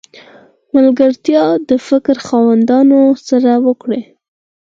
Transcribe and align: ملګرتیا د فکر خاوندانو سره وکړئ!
ملګرتیا 0.75 1.43
د 1.69 1.71
فکر 1.87 2.15
خاوندانو 2.27 3.01
سره 3.27 3.51
وکړئ! 3.65 4.01